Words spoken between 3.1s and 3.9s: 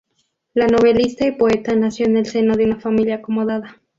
acomodada.